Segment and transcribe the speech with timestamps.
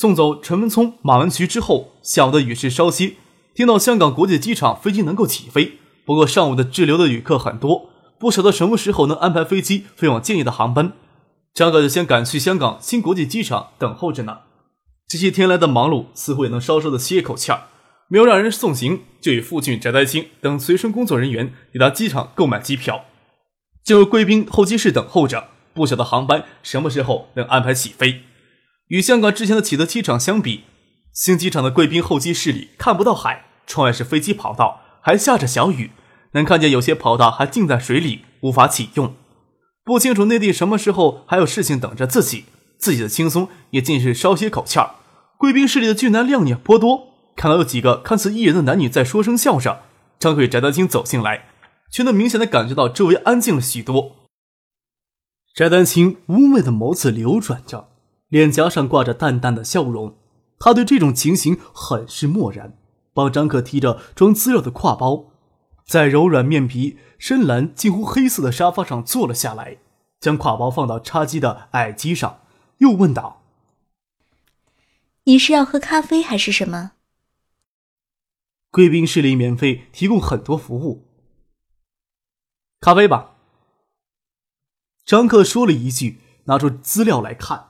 [0.00, 3.18] 送走陈文聪、马文渠之后，下午的雨势稍息。
[3.54, 5.72] 听到香港国际机场飞机能够起飞，
[6.06, 10.94] 不过上午的滞留的旅客很多，不晓得什么时候能安排飞机飞往建业的航班。
[11.52, 14.38] 张哥就先赶去香港新国际机场等候着呢。
[15.06, 17.64] 这些天来的忙碌，似乎也能稍稍的歇一口气儿。
[18.08, 23.04] 没有让人送行，就与父亲翟丹青等随身工作人员抵达机场购买机票，
[23.84, 28.22] 进入贵宾候机室等候着，不晓得航班什么时候能安排起飞。
[28.90, 30.64] 与香港之前的启德机场相比，
[31.12, 35.92] 新机场的贵宾候机室里看不到海，窗外是飞机跑道，还下着小雨，
[36.32, 39.14] 能看见有些跑道还浸在水里，无法启用。
[39.84, 42.46] 不清楚内地什么时候还有事情等着自己，
[42.78, 44.96] 自己的轻松也尽是稍歇口气儿。
[45.38, 49.78] 贵宾室里的俊男靓女颇多，看到有几个看似艺人的男女在说声笑声，
[50.18, 51.46] 张奎、翟丹青走进来，
[51.92, 54.16] 却能明显的感觉到周围安静了许多。
[55.54, 57.89] 翟丹青妩媚的眸子流转着。
[58.30, 60.16] 脸颊上挂着淡淡的笑容，
[60.58, 62.78] 他对这种情形很是漠然，
[63.12, 65.32] 帮张克提着装资料的挎包，
[65.84, 69.78] 在柔软面皮深蓝、近乎黑色的沙发上坐了下来，
[70.20, 72.42] 将挎包放到茶几的矮机上，
[72.78, 73.42] 又问道
[75.24, 76.92] ：“你是要喝咖啡还是什么？”
[78.70, 81.08] 贵宾室里免费提供很多服务，
[82.80, 83.34] 咖啡吧。
[85.04, 87.69] 张克说了一句，拿出资料来看。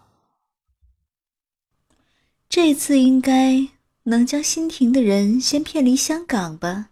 [2.50, 3.68] 这次应该
[4.02, 6.88] 能将新停的人先骗离香港吧？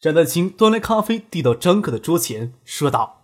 [0.00, 3.20] 翟丹青端来咖啡递到张克的桌前，说道：“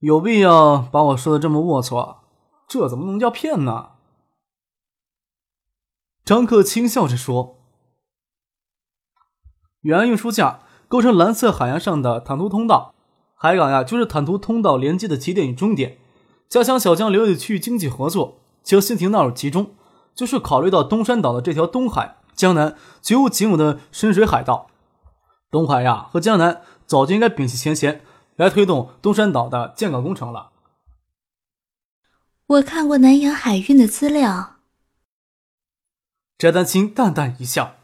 [0.00, 2.18] 有必要把我说的这么龌龊？
[2.68, 3.92] 这怎么能叫骗呢？”
[6.26, 7.56] 张克轻笑着说
[9.80, 12.94] ：“远洋运输架构成蓝色海洋上的坦途通道，
[13.34, 16.00] 海港呀就是坦途通道连接的起点与终点。”
[16.54, 19.74] 加强小江流域区域经济合作，将新亭纳入其中，
[20.14, 24.68] 就是考虑到东山岛的这条东海、江南绝无仅有的深水海道。
[25.50, 28.02] 东海呀和江南早就应该摒弃前嫌，
[28.36, 30.52] 来推动东山岛的建港工程了。
[32.46, 34.58] 我看过南洋海运的资料。
[36.38, 37.74] 翟丹青淡淡一笑：“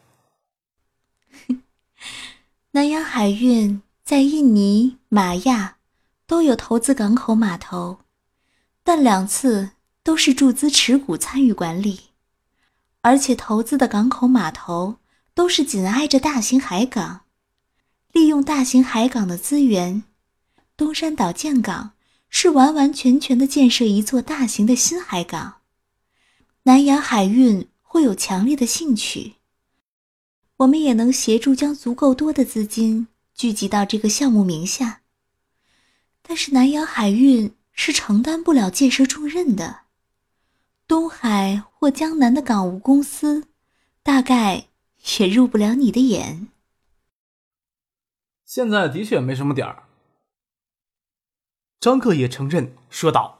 [2.70, 5.78] 南洋海运在印尼、马亚
[6.28, 7.98] 都有投资港口码头。”
[8.92, 9.70] 但两次
[10.02, 12.00] 都是注资持股参与管理，
[13.02, 14.96] 而且投资的港口码头
[15.32, 17.20] 都是紧挨着大型海港，
[18.10, 20.02] 利用大型海港的资源，
[20.76, 21.92] 东山岛建港
[22.30, 25.58] 是完完全全的建设一座大型的新海港。
[26.64, 29.34] 南洋海运会有强烈的兴趣，
[30.56, 33.06] 我们也能协助将足够多的资金
[33.36, 35.02] 聚集到这个项目名下。
[36.22, 37.54] 但是南洋海运。
[37.82, 39.84] 是承担不了建设重任的。
[40.86, 43.48] 东海或江南的港务公司，
[44.02, 44.66] 大概
[45.18, 46.48] 也入不了你的眼。
[48.44, 49.84] 现在的确没什么点儿。
[51.80, 53.38] 张克也承认说道：“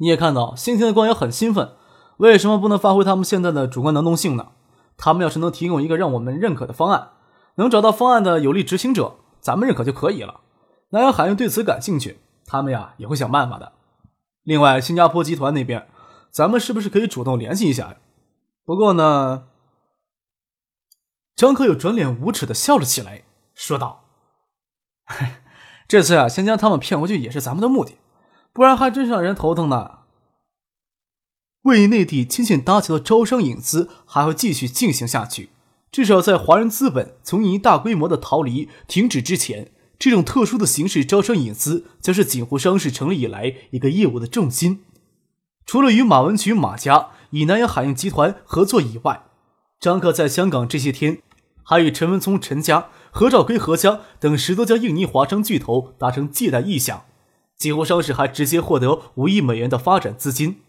[0.00, 1.76] 你也看到，新天的官员很兴奋，
[2.16, 4.52] 为什么不能发挥他们现在的主观能动性呢？
[4.96, 7.10] 他们要是能提供一个让我们认可的方案，
[7.56, 10.40] 能找到方案的有力执行者，咱们认可就可以了。”
[10.90, 13.72] 南洋海运对此感兴趣，他们呀也会想办法的。
[14.42, 15.88] 另外，新加坡集团那边，
[16.30, 17.96] 咱们是不是可以主动联系一下呀？
[18.64, 19.48] 不过呢，
[21.34, 23.24] 张可又转脸无耻的笑了起来，
[23.54, 24.04] 说道
[25.88, 27.98] ：“这次啊，先将他们骗回去也是咱们的目的，
[28.52, 29.98] 不然还真是让人头疼呢。”
[31.62, 35.48] 为内地牵线搭桥的招商引资还会继续进行下去，
[35.90, 39.72] 至少在华人资本从印尼大规模的逃离停止之前。
[39.98, 44.82] 这种特殊的形式招商引资，将是锦湖商事成立以来一个业务的重心。
[45.64, 49.24] 除了与马文渠马家以南洋海运集团合作以外，
[49.80, 51.18] 张克在香港这些天，
[51.62, 57.04] 还与陈文聪陈家、何兆圭何家等十多家印尼华商巨头达成借贷意向。
[57.56, 60.60] 锦湖商事还直接获得五亿美元的发展资金。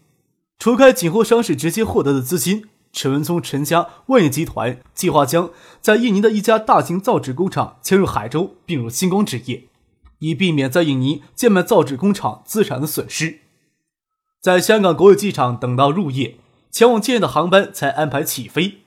[0.58, 2.68] 除开锦湖商事直接获得的资金。
[2.92, 5.50] 陈文聪、陈家万业集团计划将
[5.80, 9.68] 在印尼的一家大型造纸工厂迁入海州，并入星光纸业，
[10.20, 13.40] 以避免在印尼建卖造纸工厂资产的损失。
[14.40, 16.36] 在香港国际机场等到入夜，
[16.70, 18.78] 前往建业的航班才安排起飞。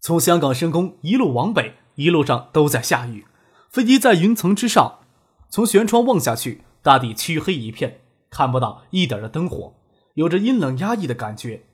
[0.00, 3.24] 从香港升空一路往北，一路上都在下雨，
[3.70, 5.00] 飞机在云层之上，
[5.48, 8.00] 从舷窗望下去，大地黢黑一片，
[8.30, 9.74] 看不到一点的灯火，
[10.14, 11.65] 有着阴冷压抑的感觉。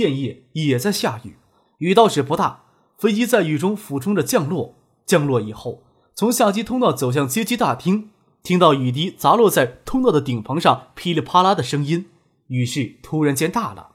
[0.00, 1.36] 建业也在下雨，
[1.76, 2.62] 雨倒是不大，
[2.96, 4.76] 飞机在雨中俯冲着降落。
[5.04, 5.82] 降落以后，
[6.14, 8.08] 从下机通道走向接机大厅，
[8.42, 12.06] 听到雨滴砸落在通道的顶棚上噼里啪啦的声音。
[12.46, 13.90] 雨势突然间大了，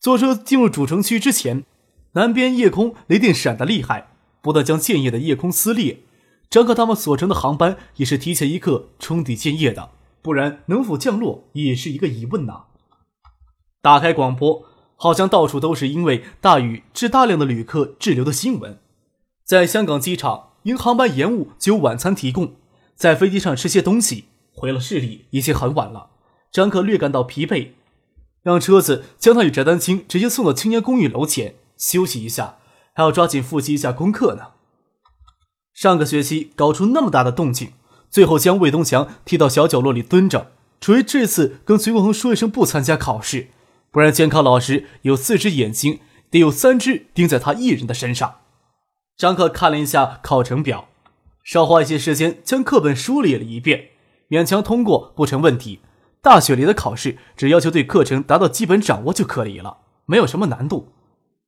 [0.00, 1.64] 坐车进入主城区之前，
[2.14, 4.08] 南边夜空雷电闪得厉害，
[4.42, 6.00] 不但将建业的夜空撕裂，
[6.50, 9.90] 张克他们所乘的航班也是提前一刻冲抵建业的，
[10.20, 12.64] 不然能否降落也是一个疑问呐。
[13.80, 14.64] 打开广播，
[15.00, 18.78] 好像到处都是因为大雨致大量的旅客滞留的新闻。
[19.44, 22.56] 在香港机场，因航班延误就有晚餐提供，
[22.96, 24.24] 在飞机上吃些东西。
[24.52, 26.10] 回了市里已经很晚了，
[26.50, 27.68] 张克略感到疲惫。
[28.42, 32.56] 让车子将他与翟丹青直接送到青年公寓楼前休息一下，
[32.92, 34.48] 还要抓紧复习一下功课呢。
[35.72, 37.72] 上个学期搞出那么大的动静，
[38.10, 40.50] 最后将魏东强踢到小角落里蹲着，
[40.80, 43.48] 除非这次跟隋国恒说一声不参加考试，
[43.90, 46.00] 不然监考老师有四只眼睛，
[46.30, 48.36] 得有三只盯在他一人的身上。
[49.16, 50.88] 张克看了一下考程表，
[51.42, 53.90] 少花一些时间将课本梳理了一遍，
[54.28, 55.80] 勉强通过不成问题。
[56.20, 60.92] 大学里的考试只要求对课程达到基本掌握就可以了，没有什么难度。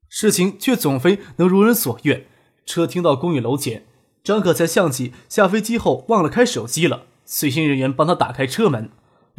[0.09, 2.27] 事情却总非能如人所愿。
[2.65, 3.85] 车停到公寓楼前，
[4.23, 7.03] 张可才想起下飞机后忘了开手机了。
[7.25, 8.91] 随行人员帮他打开车门，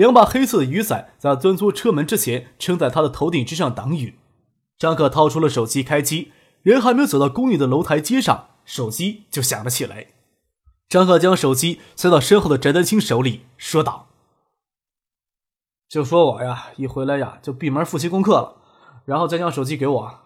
[0.01, 4.17] 两把黑色的雨伞在钻出车门之前撑在他的头顶之上挡雨。
[4.79, 6.31] 张可掏出了手机开机，
[6.63, 10.07] 人还没有走到公寓的楼台阶上，手机就响了起来。
[10.89, 14.07] 张可将手机塞到身后的翟丹青手里，说道。
[15.87, 18.57] 就说我呀，一回来呀就闭门复习功课了，
[19.05, 20.19] 然后再将手机给我。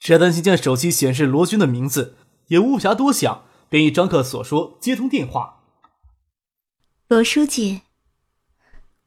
[0.00, 2.16] 翟丹青见手机显示罗军的名字，
[2.46, 5.56] 也无暇多想，便依张克所说接通电话。
[7.08, 7.82] 罗书记，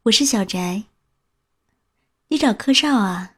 [0.06, 0.86] 我是小翟。
[2.30, 3.36] 你找柯少啊？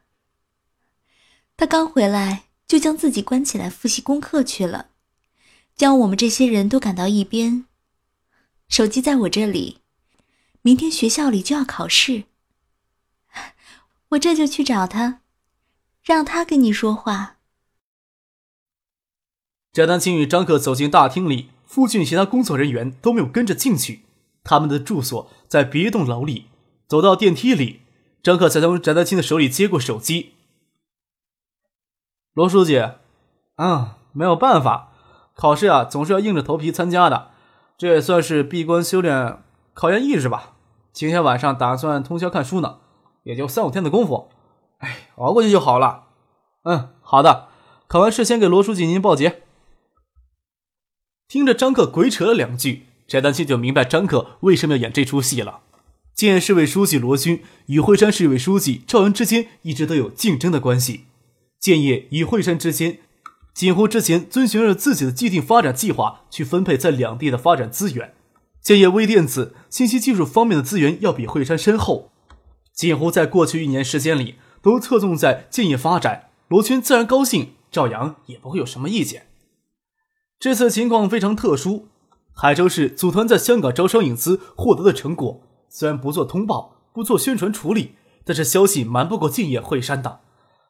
[1.58, 4.88] 他刚回来就将自己关起来复习功课去了，
[5.76, 7.66] 将我们这些人都赶到一边。
[8.70, 9.82] 手机在我这里。
[10.62, 12.24] 明天学校里就要考试，
[14.12, 15.20] 我这就去找他，
[16.02, 17.36] 让他跟你说话。
[19.74, 24.06] 翟丹青与张克走进大厅里，附近其他工作人员都没有跟着进去，
[24.46, 26.46] 他们的住所在别栋楼里。
[26.88, 27.82] 走到电梯里，
[28.22, 30.34] 张克才从翟丹青的手里接过手机。
[32.34, 32.82] 罗书记，
[33.58, 34.92] 嗯，没有办法，
[35.36, 37.32] 考试啊，总是要硬着头皮参加的，
[37.78, 39.42] 这也算是闭关修炼、
[39.74, 40.54] 考验意志吧。
[40.92, 42.80] 今天晚上打算通宵看书呢，
[43.24, 44.30] 也就三五天的功夫，
[44.80, 46.06] 哎，熬过去就好了。
[46.64, 47.50] 嗯，好的。
[47.88, 49.44] 考完试先给罗书记您报捷。
[51.28, 55.62] 听着张克鬼扯了两句，翟丹青就明白张克为什么要演这出戏了。
[56.16, 61.06] 建业市委书记罗军与惠山市委书记赵阳之间一直都有竞争的关系。
[61.60, 63.00] 建业与惠山之间，
[63.54, 68.14] 锦湖之前遵循着自己的既定发展计划去分配在两地的发展资源。
[68.62, 72.12] 建业微电子、信息技术方面的资源要比惠山深厚，
[72.74, 79.28] 锦湖在过去一年时间里都侧重在建业发展，罗军自然高兴，赵阳也不会有什么意见。
[80.40, 81.88] 这次情况非常特殊，
[82.34, 85.42] 海州市组团在香港招商引资获得的成果，
[85.76, 90.20] 虽然不做通报、不做宣传处理，但是消息瞒不过建业惠山的。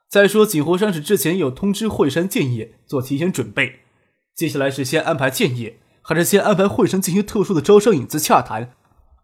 [0.10, 3.81] 再说锦湖山市之前有通知惠山建业做提前准备，
[4.33, 5.79] 接下来是先安排建业。
[6.05, 8.74] 还是先安排惠山进行特殊的招商引资洽谈，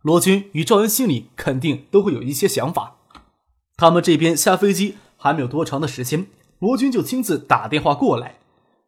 [0.01, 2.95] 罗军与赵恩心里肯定都会有一些想法。
[3.75, 6.27] 他们这边下飞机还没有多长的时间，
[6.59, 8.39] 罗军就亲自打电话过来，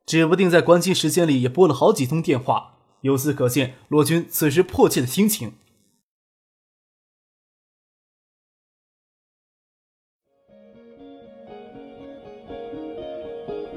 [0.06, 2.76] 指不定在关机时间里也拨了好几通电话。
[3.02, 5.52] 由此可见，罗军此时迫切的心情。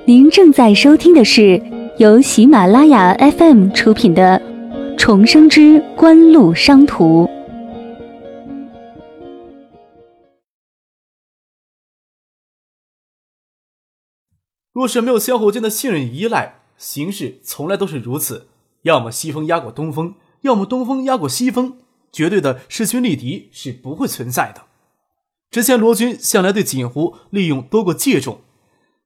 [0.06, 1.62] 您正在收听的是。
[1.98, 4.38] 由喜马拉雅 FM 出品的
[4.98, 7.24] 《重生之官路商途》。
[14.72, 18.48] 若是没有相互间的信任与依赖，形势从来都是如此：
[18.82, 21.78] 要么西风压过东风，要么东风压过西风，
[22.10, 24.62] 绝对的势均力敌是不会存在的。
[25.52, 28.40] 之前罗军向来对锦湖利用多过借重。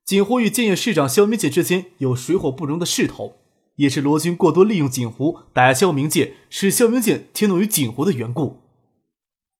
[0.09, 3.35] 锦湖与建业市长肖明介之间有水火不容的势头，
[3.77, 8.62] 也是罗军过多利用锦湖打压肖明介，使肖明介迁怒于锦湖的缘故。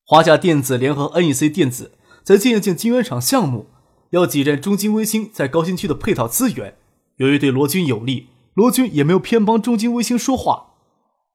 [0.07, 1.93] 华夏电子联合 NEC 电子
[2.25, 3.67] 在建业建晶圆厂项目，
[4.13, 6.79] 要挤占中金微星在高新区的配套资源。
[7.17, 10.69] 由于对罗军有利，罗军也没有偏帮中金微星说话。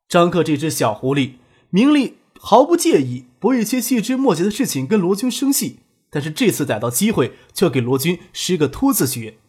[0.10, 1.34] 张克这只小狐狸，
[1.70, 5.82] 明利毫不介意博一些细枝末节的事情跟罗军生气，
[6.13, 9.39] 但是这次逮到机会，就要给罗军施个突字诀，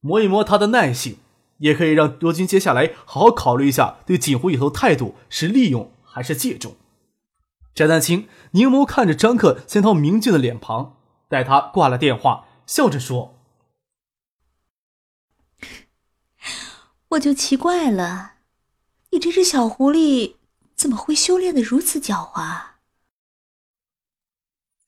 [0.00, 1.18] 磨一磨他的耐性，
[1.58, 6.76] 也可以让罗军接下来好好考虑一下对锦湖以后态度是利用还是借重。
[7.74, 10.96] 翟丹青凝眸看着张克仙桃明俊的脸庞，
[11.28, 13.38] 待他挂了电话，笑着说
[17.10, 18.36] ：“我就奇怪了，
[19.10, 20.36] 你这只小狐狸
[20.74, 22.76] 怎么会修炼的如此狡猾？”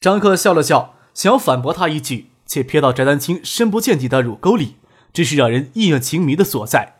[0.00, 4.76] 张克笑了笑，想要反驳他一句，却瞥到翟丹青深不见底的乳沟里，
[5.14, 6.96] 这是让人意乱情迷的所在。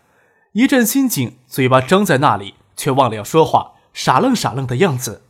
[0.53, 5.21] 一阵心紧，嘴巴张在那里，却忘了要说话，傻愣傻愣的样子。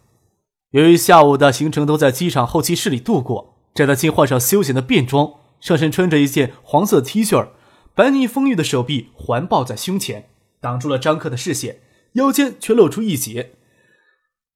[0.71, 7.49] 由于下午的行程都在机场候机室里度过，翟丹青换上休闲的便装，上身穿着一件黄色 T 恤，
[7.93, 10.29] 白腻丰腴的手臂环抱在胸前，
[10.61, 11.81] 挡住了张克的视线，
[12.13, 13.56] 腰间却露出一截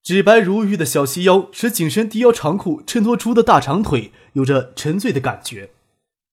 [0.02, 5.72] 纸白如玉的小细腰，使紧身低腰长裤衬托出的大长腿有着沉醉的感觉。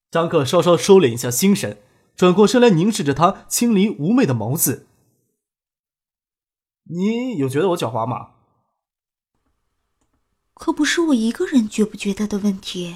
[0.10, 1.78] 张克稍稍收敛一下心神，
[2.16, 4.88] 转过身来凝视着他清灵妩媚的眸子
[6.90, 8.32] ：“你有觉得我狡猾吗？”
[10.56, 12.96] 可不是我一个人觉不觉得的问题。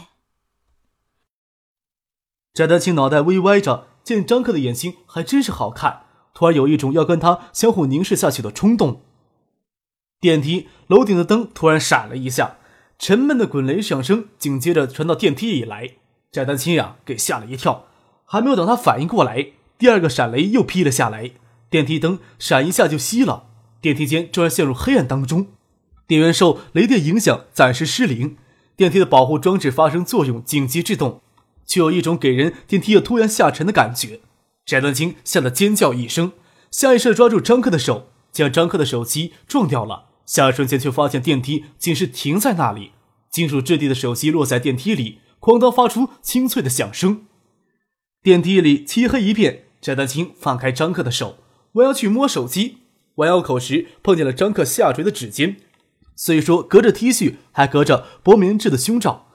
[2.53, 9.01] 翟丹青脑袋微歪着，见张克的眼睛还真是好看，突然有一种要跟他相互凝视下去的冲动。
[10.21, 12.57] 电梯楼顶的灯突然闪了一下，
[12.99, 15.95] 沉闷的滚雷响声紧接着传到电梯里来，
[16.31, 17.87] 翟丹青呀给吓了一跳，
[18.25, 19.47] 还没有等他反应过来，
[19.79, 21.31] 第二个闪雷又劈了下来，
[21.71, 23.47] 电梯灯闪一下就熄了，
[23.81, 25.47] 电梯间突然陷入黑暗当中。
[26.05, 28.37] 电源受雷电影响暂时失灵，
[28.75, 31.21] 电梯的保护装置发生作用，紧急制动，
[31.65, 34.19] 却有一种给人电梯要突然下沉的感觉。
[34.67, 36.33] 翟丹青吓得尖叫一声，
[36.69, 40.09] 下意识抓住张克的手，将张克的手机撞掉了。
[40.25, 42.91] 下一瞬间，却发现电梯竟是停在那里，
[43.29, 47.25] 金属质地的手机落在电梯里，哐当发出清脆的响声。
[48.21, 51.37] 电梯里漆黑一片，翟丹青放开张克的手，
[51.73, 52.77] 弯腰去摸手机，
[53.15, 55.57] 弯腰口时碰见了张克下垂的指尖。
[56.15, 59.25] 虽说隔着 T 恤，还隔着薄棉质的胸罩，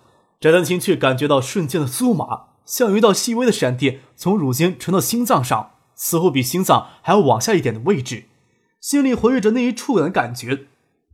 [0.40, 8.26] 翟丹青却感觉到瞬间的酥麻，像一道细微的闪电从乳尖传到心脏上，似乎比心脏还要往下一点的位置。
[8.80, 10.66] 心里回味着那一触感的感觉，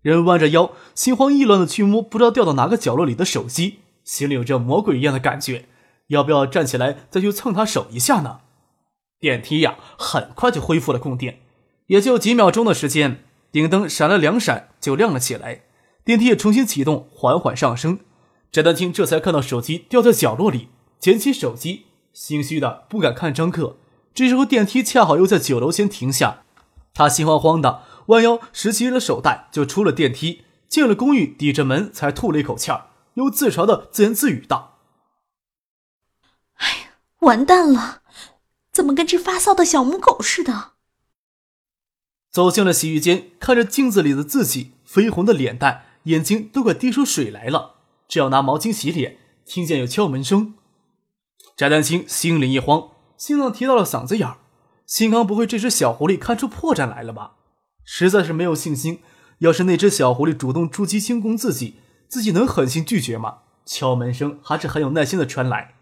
[0.02, 5.66] 人弯着腰，心慌意乱的去摸不知道掉到哪个角落里的手机，心里有着魔鬼一样的感觉，
[6.08, 8.40] 要不要站起来再去蹭他手一下呢？
[9.20, 11.40] 电梯呀，很快就恢复了供电，
[11.86, 13.22] 也就几秒钟的时间。
[13.52, 15.60] 顶灯闪了两闪，就亮了起来。
[16.04, 18.00] 电梯也重新启动，缓缓上升。
[18.50, 20.68] 翟丹青这才看到手机掉在角落里，
[20.98, 23.76] 捡起手机，心虚的不敢看张克。
[24.14, 26.42] 这时候电梯恰好又在九楼先停下，
[26.92, 27.82] 他心慌慌的
[28.12, 34.78] 弯腰拾起了手袋，就出了电梯，进了公寓，抵着门才吐了一口气儿，又自嘲的自言自语道
[36.56, 36.74] ：“哎呀，
[37.20, 38.02] 完蛋了，
[38.70, 40.72] 怎么跟只发骚的小母狗似的？”
[42.30, 47.76] 走进了洗浴间，看着镜子里的自己，绯红的脸蛋，眼睛都快滴出水来了。
[48.08, 50.54] 正要拿毛巾洗脸，听见有敲门声，
[51.56, 54.38] 翟丹青心里一慌，心脏提到了嗓子眼儿。
[54.86, 57.36] 新刚不会这只小狐狸看出破绽来了吧？
[57.84, 59.02] 实在是没有信心。
[59.38, 63.42] 要是那只小狐狸主动出击进攻自己，自己能狠心拒绝吗？
[63.64, 65.74] 敲门声还是很有耐心的传来。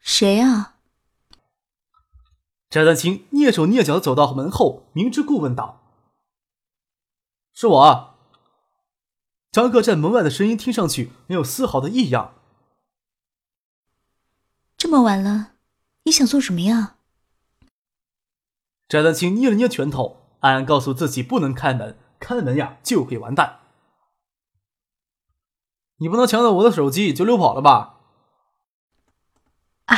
[0.00, 0.76] 谁啊？
[2.68, 5.80] 翟丹青蹑手蹑脚的走到门后，明知故问道
[7.54, 8.14] ：“是我。”
[9.52, 12.34] 张克在门外的声音听上去没有丝毫的异样。
[14.76, 15.52] 这么晚了，
[16.02, 16.96] 你想做什么呀？
[18.88, 23.60] 翟丹青捏了捏拳头，暗暗告诉自己不能开门，开门呀就会完蛋。
[25.96, 28.00] 你不能抢走我的手机就溜跑了吧？
[29.86, 29.96] 啊！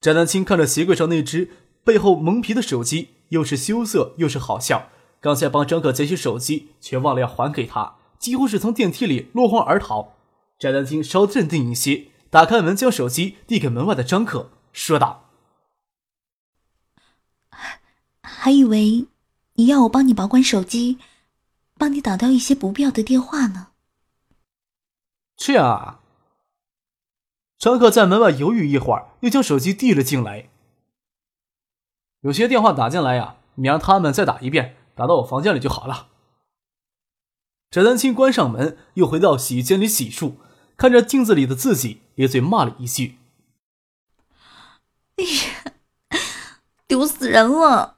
[0.00, 1.52] 翟丹青看着鞋柜上那只
[1.84, 4.88] 背后蒙皮的手机，又是羞涩又是好笑。
[5.20, 10.14] 刚才帮张可捡起手机，却忘了要还给他，几乎是从电梯里落荒而逃。
[10.58, 15.27] 翟丹青稍镇定一些，打开门，将手机递给门外的张可，说道
[18.28, 19.06] ：“还以为
[19.54, 20.98] 你要我帮你保管手机，
[21.76, 23.68] 帮你打掉一些不必要的电话呢。”
[25.36, 26.00] 这样啊。
[27.58, 30.48] 张克在门外犹豫一会儿，又将手机递了进来。
[32.20, 36.08] 有些电话打进来呀，你让他们再打一遍，打到我房间里就好了。
[37.70, 40.34] 翟丹青关上门，又回到洗衣间里洗漱，
[40.76, 43.18] 看着镜子里的自己，咧嘴骂了一句
[45.18, 45.72] ：“哎呀，
[46.86, 47.97] 丢死人了！”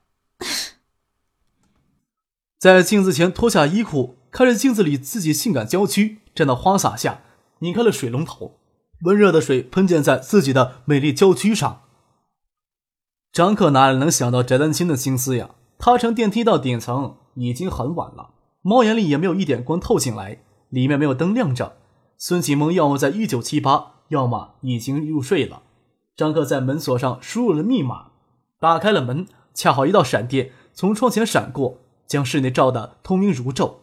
[2.60, 7.22] 在镜子前脱下衣裤，看着镜子里自己性感娇躯站到花洒下，
[7.60, 8.58] 拧开了水龙头，
[9.04, 11.80] 温热的水喷溅在自己的美丽娇躯上。
[13.32, 15.52] 张克哪里能想到翟丹青的心思呀？
[15.78, 21.78] 他乘电梯到顶层已经很晚了，猫眼里也没有一点光透进来，里面没有灯亮着。
[22.18, 25.62] 孙启蒙要么在一九七八，要么已经入睡了。
[26.14, 28.08] 张克在门锁上输入了密码，
[28.58, 31.78] 打开了门，恰好一道闪电从窗前闪过。
[32.10, 33.76] 将室内照得通明如昼。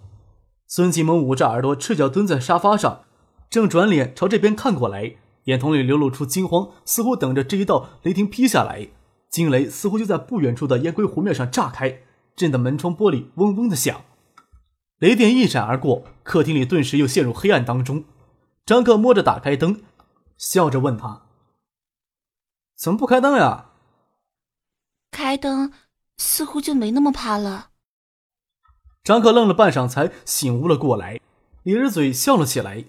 [0.68, 3.06] 孙启蒙捂着耳朵，赤脚蹲在沙发上，
[3.50, 5.16] 正转脸朝这边看过来，
[5.46, 8.90] 眼瞳里流露出惊慌，似乎等着这一道雷霆劈下来。
[9.30, 12.02] 惊雷似乎就在不远处的烟灰湖面上炸开，
[12.36, 14.02] 震得门窗玻璃嗡嗡的响。
[15.00, 18.04] 雷电一闪而过，客厅里顿时又陷入黑暗当中。
[18.66, 19.84] 张克摸着打开灯，
[20.38, 21.22] 笑着问他
[22.78, 23.70] ：“怎么不开灯呀？”
[25.12, 25.72] 开灯
[26.18, 27.70] 似乎就没那么怕了。
[29.08, 31.22] 张克愣了半晌，才醒悟了过来，
[31.64, 32.84] 咧着嘴笑了起来。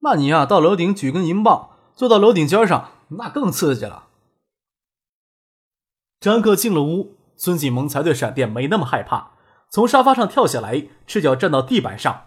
[0.00, 4.08] 那你呀，到楼顶举根银棒，坐到楼顶尖上，那更刺激了。
[6.18, 9.34] 张克进了屋，孙锦萌才对闪电没那么害怕，
[9.70, 12.26] 从沙发上跳下来，赤脚站到地板上。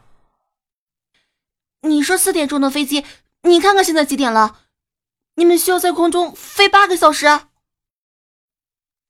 [1.81, 3.03] 你说四点钟的飞机，
[3.41, 4.59] 你看看现在几点了？
[5.35, 7.27] 你们需要在空中飞八个小时。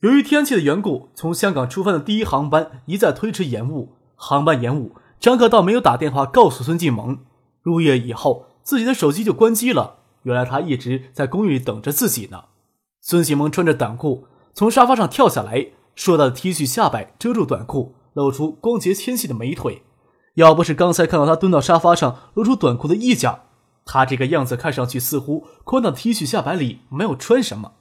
[0.02, 3.94] 由于天气的缘故，从香港出发的第一航班一再推迟延误。
[4.16, 7.20] 航班延误，张克倒没有打电话告诉孙继萌。
[7.62, 10.00] 入夜以后，自己的手机就关机了。
[10.24, 12.46] 原来他一直在公寓里等着自己呢。
[13.00, 19.84] 孙继萌穿着短裤从沙发上跳下来，硕大的 T 恤下摆遮住短裤，露出光洁纤细的美腿。
[20.34, 23.46] 要不是刚才看到他蹲到沙发上露出短裤的一角，
[23.86, 27.75] 他这个样子看上去似乎宽大的 T 恤下摆里没有穿什么。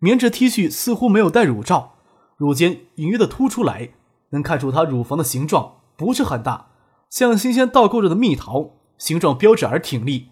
[0.00, 1.96] 棉质 T 恤似乎没有戴乳罩，
[2.36, 3.90] 乳尖隐约的凸出来，
[4.30, 6.70] 能看出她乳房的形状不是很大，
[7.10, 10.28] 像新鲜倒扣着的蜜桃，形状标致而挺立，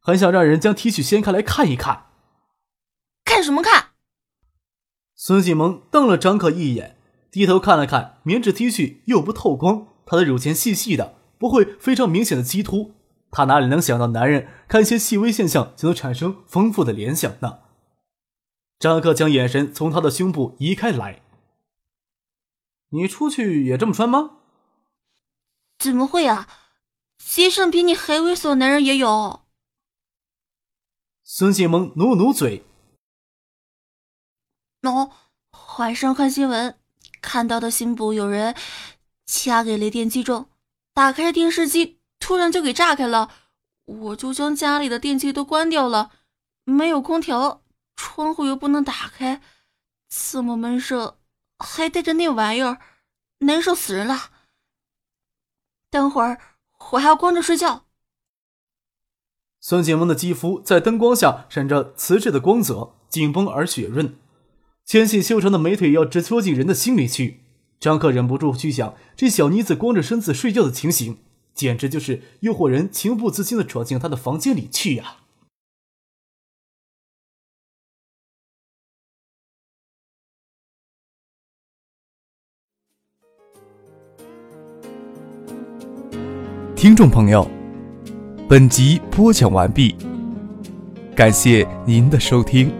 [0.00, 2.06] 很想让人将 T 恤掀开来看一看。
[3.24, 3.86] 看什么看？
[5.14, 6.98] 孙启萌瞪了张可一眼，
[7.30, 12.92] 低头看了看棉质 T 恤，又不透光，她的乳尖细细的，不会非常明显的激凸。
[13.30, 17.58] 他哪里能想到男人看一些细微现象就能产生丰富的联想呢？
[18.78, 21.22] 张克将眼神从他的胸部移开来。
[22.90, 24.38] 你出去也这么穿吗？
[25.78, 26.48] 怎么会啊？
[27.18, 29.42] 街上比你还猥琐的男人也有。
[31.24, 32.64] 孙庆萌努努嘴。
[34.82, 35.10] 喏，
[35.78, 36.78] 晚上看新闻，
[37.20, 38.54] 看到的新部有人
[39.26, 40.48] 掐给雷电击中，
[40.94, 43.30] 打开电视机突然就给炸开了，
[43.84, 46.12] 我就将家里的电器都关掉了，
[46.64, 47.62] 没有空调。
[47.96, 49.40] 窗户又不能打开，
[50.08, 51.18] 这么闷热，
[51.58, 52.78] 还带着那玩意儿，
[53.38, 54.30] 难受死人了。
[55.90, 56.38] 等会儿
[56.92, 57.86] 我还要光着睡觉。
[59.60, 64.16] 孙景文的肌肤在灯光下闪着瓷质的光泽，紧绷而雪润，
[64.84, 67.40] 纤细修长的美腿要直戳进人的心里去。
[67.80, 71.18] 张克忍不住去想，这小妮子光着身子睡觉的情形，
[71.54, 75.16] 简直就是诱惑人情不自禁的闯进她的房间里去呀。
[86.86, 87.44] 听众朋友，
[88.48, 89.96] 本集播讲完毕，
[91.16, 92.70] 感谢您的收听。